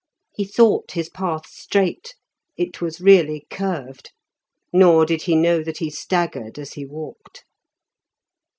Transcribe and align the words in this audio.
He 0.33 0.45
thought 0.45 0.93
his 0.93 1.09
path 1.09 1.45
straight, 1.45 2.15
it 2.57 2.81
was 2.81 2.99
really 3.01 3.45
curved; 3.51 4.11
nor 4.73 5.05
did 5.05 5.21
he 5.21 5.35
know 5.35 5.61
that 5.61 5.77
he 5.77 5.91
staggered 5.91 6.57
as 6.57 6.73
he 6.73 6.87
walked. 6.87 7.43